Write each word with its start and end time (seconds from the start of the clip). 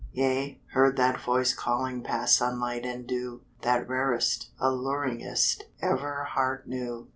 Yea, 0.13 0.59
heard 0.73 0.97
that 0.97 1.21
voice 1.21 1.53
calling 1.53 2.01
Past 2.01 2.35
sunlight 2.35 2.87
and 2.87 3.05
dew, 3.05 3.43
That 3.61 3.87
rarest, 3.87 4.49
alluringest, 4.59 5.65
Ever 5.79 6.23
heart 6.23 6.67
knew. 6.67 7.07